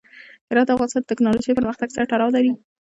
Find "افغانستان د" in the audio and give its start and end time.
0.75-1.09